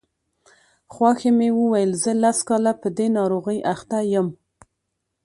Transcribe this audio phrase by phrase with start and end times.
[0.93, 4.27] خواښې مې وویل زه لس کاله په دې ناروغۍ اخته یم.